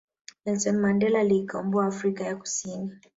Nelson 0.45 0.77
Mandela 0.77 1.19
aliikomboa 1.19 1.85
afrika 1.87 2.23
ya 2.25 2.35
kusini 2.35 2.91